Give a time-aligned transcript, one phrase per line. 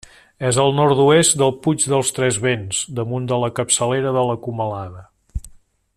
[0.47, 5.07] És al nord-oest del Puig dels Tres Vents, damunt de la capçalera de la Comalada.